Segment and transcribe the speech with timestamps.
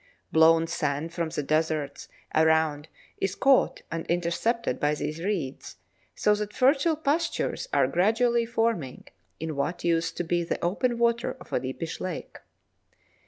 [0.31, 2.87] Blown sand from the deserts around
[3.19, 5.75] is caught and intercepted by these reeds,
[6.15, 9.03] so that fertile pastures are gradually forming
[9.39, 12.39] in what used to be the open water of a deepish lake.